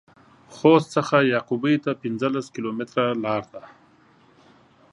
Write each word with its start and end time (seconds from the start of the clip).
د 0.47 0.51
خوست 0.57 0.89
څخه 0.95 1.15
يعقوبيو 1.33 1.83
ته 1.85 1.91
پنځلس 2.03 2.45
کيلومتره 2.55 3.05
لار 3.23 3.43
ده. 3.53 3.63